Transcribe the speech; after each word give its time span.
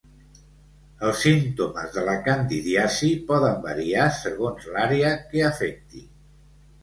Els 1.07 1.19
símptomes 1.25 1.91
de 1.97 2.05
la 2.07 2.15
candidiasi 2.27 3.09
poden 3.27 3.61
variar 3.67 4.07
segons 4.21 4.67
l'àrea 4.77 5.11
que 5.35 5.45
afecti. 5.51 6.03